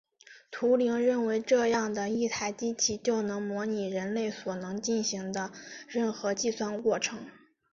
[0.49, 5.51] 图灵认为这样的一台机器就能模拟人类所能进行的
[5.87, 7.19] 任何计算过程。